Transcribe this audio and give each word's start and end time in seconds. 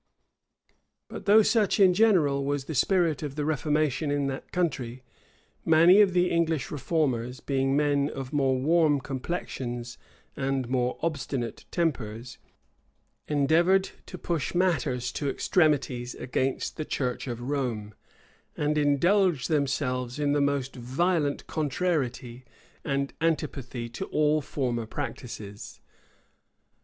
But 1.09 1.25
though 1.27 1.43
such 1.43 1.79
in 1.79 1.93
general 1.93 2.43
was 2.43 2.65
the 2.65 2.73
spirit 2.73 3.21
of 3.21 3.35
the 3.35 3.45
reformation 3.45 4.09
in 4.09 4.25
that 4.29 4.51
country, 4.51 5.03
many 5.63 6.01
of 6.01 6.13
the 6.13 6.31
English 6.31 6.71
reformers, 6.71 7.39
being 7.39 7.77
men 7.77 8.09
of 8.09 8.33
more 8.33 8.57
warm 8.57 8.99
complexions 8.99 9.99
and 10.35 10.67
more 10.67 10.97
obstinate 11.03 11.65
tempers, 11.69 12.39
endeavored 13.27 13.91
to 14.07 14.17
push 14.17 14.55
matters 14.55 15.11
to 15.11 15.29
extremities 15.29 16.15
against 16.15 16.77
the 16.77 16.85
church 16.85 17.27
of 17.27 17.39
Rome, 17.39 17.93
and 18.57 18.79
indulged 18.79 19.49
themselves 19.49 20.17
in 20.17 20.31
the 20.31 20.41
most 20.41 20.75
violent 20.75 21.45
contrariety 21.45 22.43
and 22.83 23.13
antipathy 23.21 23.87
to 23.89 24.05
all 24.05 24.41
former 24.41 24.87
practices. 24.87 25.79